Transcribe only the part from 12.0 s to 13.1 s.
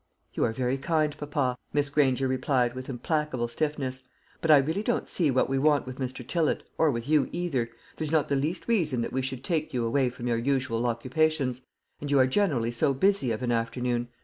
you are generally so